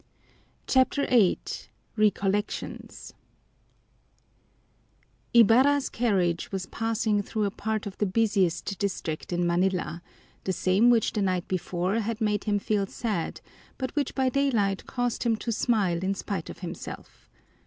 [0.65, 1.37] CHAPTER VIII
[1.95, 3.13] Recollections
[5.31, 10.01] Ibarra's carriage was passing through a part of the busiest district in Manila,
[10.43, 13.41] the same which the night before had made him feel sad,
[13.77, 17.29] but which by daylight caused him to smile in spite of himself.